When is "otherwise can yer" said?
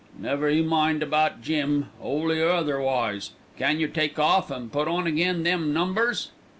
2.49-3.87